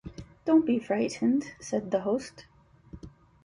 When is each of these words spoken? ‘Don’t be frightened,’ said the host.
‘Don’t 0.45 0.65
be 0.65 0.79
frightened,’ 0.79 1.51
said 1.59 1.91
the 1.91 1.99
host. 1.99 2.47